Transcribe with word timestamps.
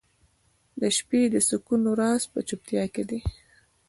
•د 0.81 0.83
شپې 0.97 1.21
د 1.33 1.35
سکون 1.49 1.83
راز 1.99 2.23
په 2.31 2.39
چوپتیا 2.47 2.83
کې 2.93 3.03
دی. 3.09 3.19